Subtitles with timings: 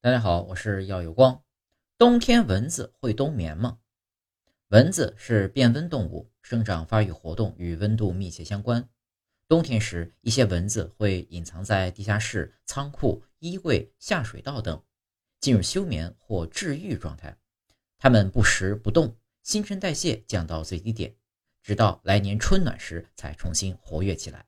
[0.00, 1.42] 大家好，我是耀有光。
[1.98, 3.80] 冬天蚊子会冬眠吗？
[4.68, 8.88] 蚊子是变温动物，生长发育活动与温度密切相关。
[9.48, 14.80] 冬天时，一些蚊子会隐藏在地下室、仓库、衣柜、下水道等，
[15.40, 17.36] 进入休眠或治愈状态。
[17.98, 21.12] 它们不食不动，新陈代谢降到最低点，
[21.60, 24.46] 直到来年春暖时才重新活跃起来。